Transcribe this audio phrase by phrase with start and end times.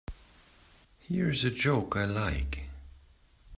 [1.01, 2.63] Here's a joke I like.